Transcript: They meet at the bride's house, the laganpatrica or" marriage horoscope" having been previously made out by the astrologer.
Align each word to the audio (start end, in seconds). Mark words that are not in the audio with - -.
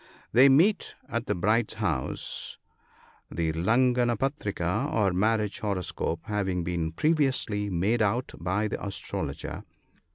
They 0.33 0.49
meet 0.49 0.95
at 1.07 1.27
the 1.27 1.35
bride's 1.35 1.75
house, 1.75 2.57
the 3.29 3.53
laganpatrica 3.53 4.91
or" 4.91 5.13
marriage 5.13 5.59
horoscope" 5.59 6.21
having 6.23 6.63
been 6.63 6.91
previously 6.93 7.69
made 7.69 8.01
out 8.01 8.31
by 8.39 8.67
the 8.67 8.83
astrologer. 8.83 9.63